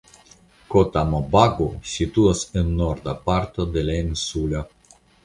Kotamobagu 0.75 1.67
situas 1.95 2.41
en 2.63 2.71
norda 2.79 3.15
parto 3.29 3.67
de 3.77 3.85
la 3.91 3.99
insulo. 4.07 4.65